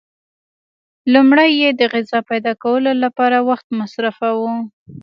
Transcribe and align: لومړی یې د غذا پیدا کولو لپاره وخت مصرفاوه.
لومړی 1.13 1.49
یې 1.61 1.69
د 1.79 1.81
غذا 1.93 2.19
پیدا 2.29 2.53
کولو 2.63 2.91
لپاره 3.03 3.37
وخت 3.49 3.67
مصرفاوه. 3.79 4.53